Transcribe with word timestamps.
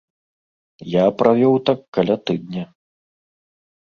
Я 0.93 1.03
правёў 1.19 1.53
так 1.69 1.79
каля 1.97 2.15
тыдня. 2.29 2.63